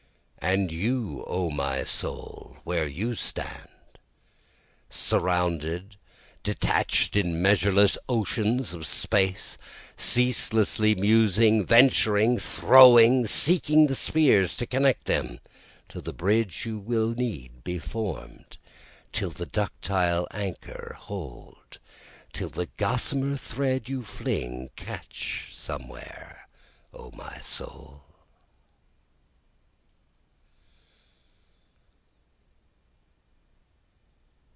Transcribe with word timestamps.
And 0.43 0.71
you 0.71 1.23
O 1.27 1.49
my 1.51 1.83
soul 1.83 2.57
where 2.63 2.87
you 2.87 3.13
stand, 3.13 3.69
Surrounded, 4.89 5.97
detached, 6.41 7.15
in 7.15 7.43
measureless 7.43 7.95
oceans 8.09 8.73
of 8.73 8.87
space, 8.87 9.55
Ceaselessly 9.95 10.95
musing, 10.95 11.63
venturing, 11.63 12.39
throwing, 12.39 13.27
seeking 13.27 13.85
the 13.85 13.93
spheres 13.95 14.57
to 14.57 14.65
connect 14.65 15.05
them, 15.05 15.39
Till 15.87 16.01
the 16.01 16.11
bridge 16.11 16.65
you 16.65 16.79
will 16.79 17.09
need 17.13 17.63
be 17.63 17.77
form'd, 17.77 18.57
till 19.13 19.29
the 19.29 19.45
ductile 19.45 20.27
anchor 20.31 20.97
hold, 21.01 21.77
Till 22.33 22.49
the 22.49 22.65
gossamer 22.77 23.37
thread 23.37 23.87
you 23.87 24.03
fling 24.03 24.69
catch 24.75 25.49
somewhere, 25.53 26.47
O 26.91 27.11
my 27.11 27.37
soul. 27.39 28.05